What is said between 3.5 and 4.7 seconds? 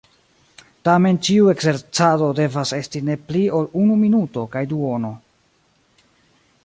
ol unu minuto kaj